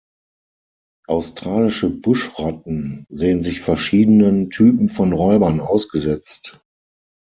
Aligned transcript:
Australische 1.07 1.91
Buschratten 1.91 3.05
sehen 3.09 3.43
sich 3.43 3.61
verschiedenen 3.61 4.49
Typen 4.49 4.89
von 4.89 5.13
Räubern 5.13 5.59
ausgesetzt. 5.59 6.59